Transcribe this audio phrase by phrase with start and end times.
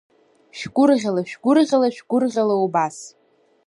[0.57, 2.97] Шәгәырӷьала, шәгәырӷьала, шәгәырӷьала убас!